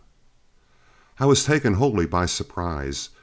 [0.01, 3.09] XII I was taken wholly by surprise.